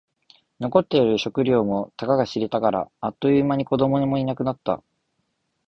[0.59, 2.91] 残っている食料もたかが知れていたから。
[3.01, 4.81] あっという間に子供もいなくなった。